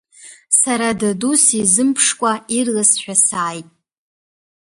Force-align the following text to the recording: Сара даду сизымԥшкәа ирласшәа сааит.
Сара 0.59 0.87
даду 0.99 1.33
сизымԥшкәа 1.43 2.31
ирласшәа 2.57 3.15
сааит. 3.25 3.67